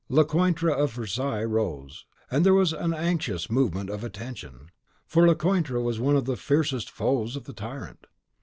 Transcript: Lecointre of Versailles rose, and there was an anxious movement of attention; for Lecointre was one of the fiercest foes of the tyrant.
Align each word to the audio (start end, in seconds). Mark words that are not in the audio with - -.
Lecointre 0.09 0.71
of 0.71 0.93
Versailles 0.93 1.43
rose, 1.43 2.05
and 2.31 2.43
there 2.43 2.55
was 2.55 2.73
an 2.73 2.91
anxious 2.91 3.51
movement 3.51 3.87
of 3.91 4.03
attention; 4.03 4.71
for 5.05 5.27
Lecointre 5.27 5.79
was 5.79 5.99
one 5.99 6.15
of 6.15 6.25
the 6.25 6.35
fiercest 6.35 6.89
foes 6.89 7.35
of 7.35 7.43
the 7.43 7.53
tyrant. 7.53 8.07